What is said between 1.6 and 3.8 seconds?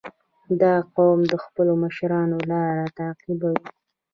مشرانو لار تعقیبوي.